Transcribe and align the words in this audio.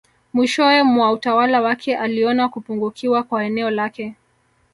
Mwishowe 0.33 0.83
mwa 0.83 1.11
utawala 1.11 1.61
wake 1.61 1.97
aliona 1.97 2.49
kupungukiwa 2.49 3.23
kwa 3.23 3.43
eneo 3.45 3.69
lake 3.69 4.15